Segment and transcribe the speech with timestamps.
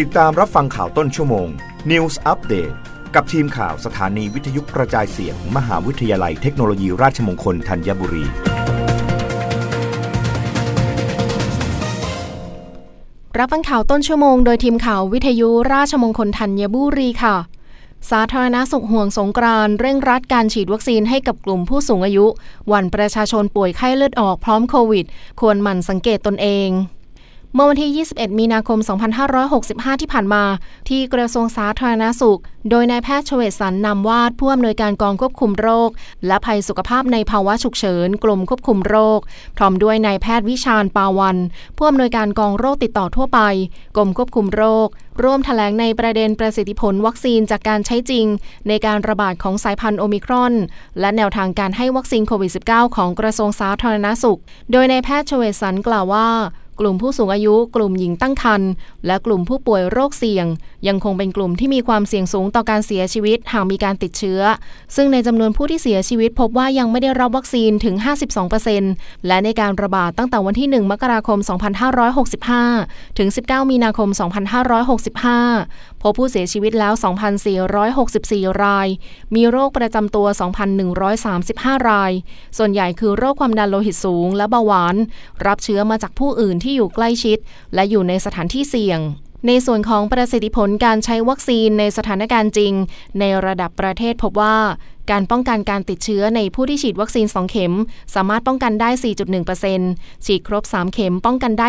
[0.00, 1.48] ติดตามรับฟังข่าวต้นชั่วโมง
[1.90, 2.74] News Update
[3.14, 8.24] กับทีมข่าวสถานีวิทยุกระจายเสียงมหาวิทยาลัยเทคโนโลยีราชมงคลธัญบุรี
[13.38, 17.36] รับฟังข่าวต้นชั่วโมงโดยทีมข่าววิทยุราชมงคลธัญบุรีค่ะ
[18.10, 22.26] สาธารณสุขห่วงสงกรานเร่งรัดการฉีดวัคซีนให้กับกลุ่มผู้สูงอายุ
[22.72, 25.04] วันประชาชนป่วยไข้เลือดออกพร้อมโควิด
[25.40, 26.70] ควรหมั่นสังเกตตนเอง
[27.54, 28.78] เมื่อวันที่ 21 มีนาคม
[29.40, 30.44] 2565 ที่ผ่านมา
[30.88, 35.90] ที่กระทรวงสาธารณสุข โดยนายแพทย์ชเวสันนำวาดผู้อำนวยการกองควบคุมโรค
[36.26, 39.20] และภัยสุขภาพในภาวะฉุกเฉิน กรมควบคุมโรค
[39.56, 41.36] พร้อมด้วยนายแพทย์วิชาญปาวัน
[41.76, 43.40] ผู้อำนวยการกองโรคติดต่อทั่วไป
[43.96, 44.88] กรมควบคุมโรค
[45.22, 48.26] ร่วมถแถลงในประเด็นประสิทธิผลวัคซีนจากการใช้จริง
[48.68, 50.54] ในการระบาดของสายพันธุ์โอมิครอน
[51.00, 54.40] และแนวทางการให้วัคซีนโควิด -19 ของกระทรวงสาธารณสุข
[54.72, 56.28] โดยนายแพทย์ชเวสันกล่าวว่า
[56.84, 58.70] กลุ่มผู้สูงอายุ กลุ่มหญิงตั้งครรภ์
[59.06, 60.46] และกลุ่มผู้ป่วยโรคเสี่ยง
[60.88, 64.40] ยังคงเป็นกลุ่มที่มีความเสี่ยงสูงต่อการเสียชีวิตหากมีการติดเชื้อ
[64.96, 67.94] ซึ่งในจำนวนผู้ที่เสียชีวิตพบว่ายังไม่ได้รับวัคซีนถึง
[68.60, 71.38] 52%และในการระบาดตั้งแต่วันที่ 1 มกราคม
[72.48, 74.08] 2565 ถึง 19 มีนาคม
[75.26, 76.92] 2565 พบผู้เสียชีวิตแล้ว
[77.78, 78.88] 2,464 ราย
[79.34, 80.26] มีโรคประจำตัว
[81.08, 82.12] 2,135 ราย
[82.58, 84.96] ส่วนใหญ่คือโรคความดันโลหิตสูงและเบาหวาน
[85.46, 87.38] รับเชื้อมาจากผู้อื่นที่อยู่ใกล้ชิด
[87.74, 89.00] และอยู่ในสถานที่เสี่ยง
[89.46, 92.72] ในส่วนของประสิทธิผลการใช้วัคซีนในสถานการณ์จริง
[93.18, 94.56] ในระดับประเทศพบว่า
[95.10, 97.72] การป้องกันการติดเชื้อในผู้ที่ฉีดวัคซีน 2 เข็ม
[98.14, 98.90] สามารถป้องกันได้
[99.62, 101.68] 4.1%ฉีดครบ 3 เข็มป้องกันได้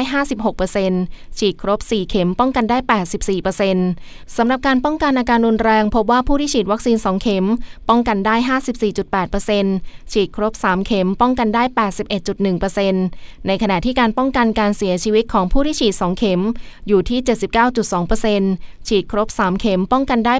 [0.69, 2.77] 56%ฉีดครบ 4 เข็มป้องกันได้
[3.57, 7.45] 84%สำหรับการป้องกันอาการรุนแรงพบว่าผู้ที่ฉีดวัคซีน 2 เข็ม
[7.89, 8.35] ป้องกันได้
[9.03, 11.63] 54.8%ฉีดครบ 3 เข็มป้องกันได้
[12.75, 16.41] 81.1%ในขณะที่การป้องกันการเสียชีวิตของผู้ที่ฉีด 2 เข็ม
[16.87, 17.19] อยู่ที่
[18.43, 20.35] 79.2%ฉีดครบ 3 เข็มป้องกันได้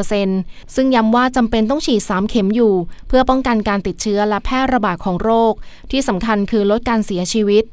[0.00, 2.74] 87%ซึ่งย้ำว่าจำเป็นต้องฉีด3เข็มอยู่
[3.08, 5.52] เพื่อป้องกันการติดเชื้อและแพร่ระบาดของโรค
[5.90, 7.64] ที่สำคัญคือลดการเสียชีวิต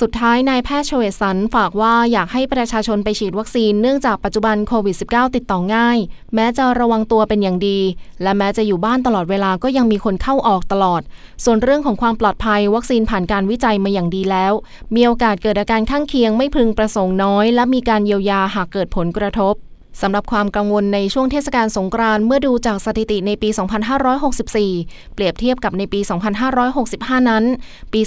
[0.00, 5.98] สุดท้ายนายแพทย์ชเวสันฝากว่าอยากให้ประชาชนไปฉีดวัคซีนเนื่องจากปัจจุบันโควิด -19 ติดต่อง่าย
[6.34, 7.78] แม้จะระวังตัวเป็นอย่างดี
[8.22, 11.02] และแม้จะอยู่บ้านตลอดเวลาก็ยังมีคนเข้าออกตลอด
[11.44, 14.52] ส่วนเรื่องของความปลอดภัยวัคซีนผ่านการวิจัยมาอย่างดีแล้ว
[14.94, 19.56] มีโอกาสเกิดอาการข้างเคียงไม่พึงประสงค์น้อย และมีการเยียวยาหากเกิดผลกระทบ
[20.00, 23.48] สำหรับความกังวลในช่วงเทศกาลสงกรานต์เมื่อดูจากสถิติในปี
[24.32, 26.00] 2564 เปรียบเทียบกับในปี
[26.64, 27.44] 2565 นั้น
[27.92, 28.00] ปี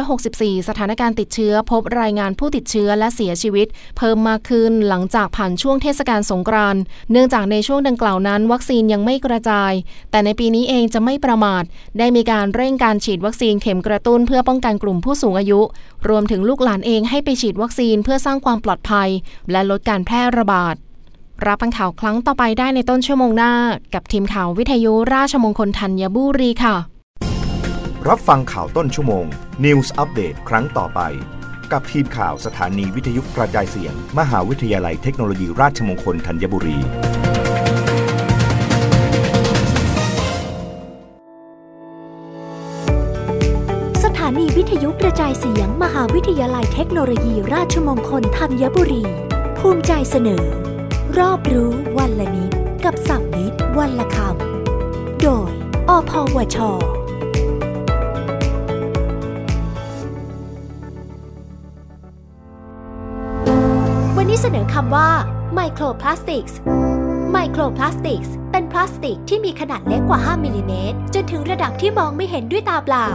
[0.00, 3.66] 2564 สถานการณ์ติดเชื้อ พบรายงานผู้ติดเชื้อและเสียชีวิต
[3.96, 6.80] เพิ่มมากขึ้นหลังจากผ่านช่วงเทศกาลสงกรานต์
[7.10, 9.72] เนื่องจากในช่วงดังกล่าวนั้น วัคซีนยังไม่กระจาย
[10.10, 11.62] แต่ในปีนี้เองจะไม่ประมาท
[11.98, 15.60] ได้มีการเร่งการฉีดวัคซีนเข็มกระตุ้น เพื่อป้องกันกลุ่มผู้สูงอายุ
[16.08, 19.08] รวมถึงลูกหลานเองให้ไปฉีดวัคซีนเพื่อสร้างความปลอดภัย
[19.50, 20.76] และลดการแพร่ระบาด
[21.48, 23.52] รับฟังข่าวครั้งต่อไปได้ในต้นชั่วโมงหน้า
[23.94, 26.76] กับทีมข่าววิทยุราชมงคลธัญบุรีค่ะ
[28.08, 29.24] รับฟังข่าวต้นชั่วโมง
[29.64, 31.00] News อัปเดตครั้งต่อไป
[31.72, 36.78] กับทีมข่าวสถานีวิทยุกระจายเสียง มหาวิทยาลัยเทคโนโลยีราชมงคลธัญบุรี
[44.04, 49.02] สถานีวิทยุกระจายเสียง มหาวิทยาลัยเทคโนโลยี ราชมงคลธัญบุรี
[49.58, 50.44] ภูมิใจเสนอ
[51.20, 52.50] รอบรู้วันละนิด
[52.84, 55.50] กับศัพท์วิทย์วันละคำ โดย
[55.88, 56.56] อพวช
[64.16, 65.08] วันนี้เสนอคำว่า
[65.54, 66.58] microplastics
[67.32, 73.08] microplastics เป็นพลาสติกที่มีขนาดเล็กกว่า 5มิลิเมตรจนถึงระดับที่มองไม่เห็นด้วยตาเปล่า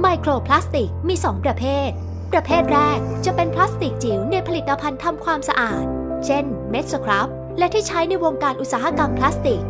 [0.00, 1.88] microplastic มี 2 ประเภท
[2.32, 5.86] ประเภทแรกจะเป็นพลาสติกจิ๋วในผลิตภัณฑ์ทำความสะอาด
[6.24, 7.28] เช่น เม็ดสครับ
[7.58, 9.62] และที่ใช้ในวงการอุตสาหกรรมพลาสติก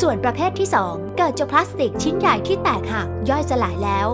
[0.00, 4.08] ส่วนประเภทที่ 2 เกิดจากพลาสติกชิ้นใหญ่ที่แตกหักย่อยสลายแล้ว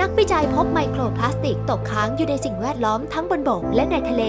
[0.00, 4.22] นักวิจัยพบไมโครพลาสติกตกค้างอยู่ในสิ่งแวดล้อมทั้งบนบกและในทะเล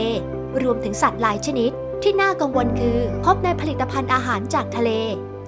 [0.62, 1.72] รวมถึงสัตว์หลายชนิด
[2.04, 4.92] ที่น่ากังวลคือ พบในผลิตภัณฑ์อาหารจากทะเล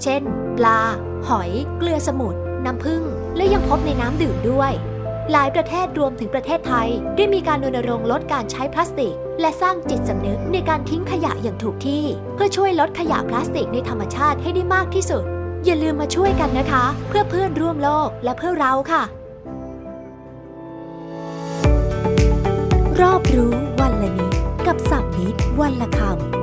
[0.04, 0.22] เช่น
[0.58, 0.80] ปลา
[1.28, 3.04] หอย เกลือสมุทรน้ำผึ้ง
[3.36, 4.72] และยังพบในน้ำดื่มด้วย
[5.32, 12.04] หลายประเทศรวมถึงประเทศไทย ได้มีการรณรงค์ลดการใช้พลาสติก และสร้างจิตสำนึกในการทิ้งขยะอย่างถูกที่
[12.36, 15.24] เพื่อช่วยลดขยะพลาสติกในธรรมชาติให้ได้มากที่สุด
[15.66, 19.04] อย่าลืมมาช่วยกันนะคะ เพื่อเพื่อนร่วมโลกและเพื่อเราค่ะ
[23.02, 24.34] รอบรู้วันละนิด
[24.68, 26.41] กับสับนิดวันละคำ